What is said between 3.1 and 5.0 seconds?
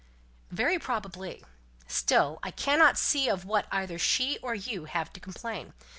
of what either she or you